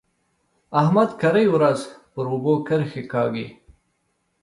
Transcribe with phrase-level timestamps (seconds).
[0.81, 1.79] احمد کرۍ ورځ
[2.13, 3.47] پر اوبو کرښې کاږي.